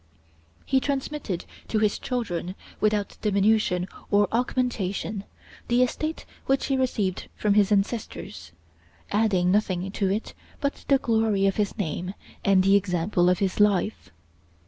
[0.65, 5.25] He transmitted to his children, without diminution or augmentation,
[5.67, 8.51] the estate which he received from his ancestors,
[9.11, 13.59] adding nothing to it but the glory of his name and the example of his
[13.59, 14.09] life.